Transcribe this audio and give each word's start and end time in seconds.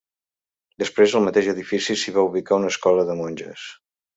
Després, 0.83 1.13
al 1.19 1.27
mateix 1.27 1.51
edifici, 1.53 1.99
s'hi 2.05 2.15
va 2.17 2.25
ubicar 2.33 2.59
una 2.63 2.73
escola 2.77 3.07
de 3.11 3.19
monges. 3.21 3.69